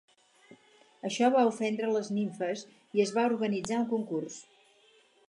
Això 1.09 1.27
va 1.35 1.43
ofendre 1.49 1.91
les 1.97 2.09
nimfes, 2.15 2.63
i 2.99 3.05
es 3.07 3.13
va 3.19 3.29
organitzar 3.35 3.79
un 3.83 3.87
concurs. 3.95 4.39